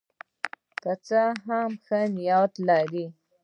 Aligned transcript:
که 0.81 0.91
څه 1.05 1.21
هم 1.47 1.71
ښه 1.85 1.99
نیت 2.15 2.51
لري. 2.67 3.05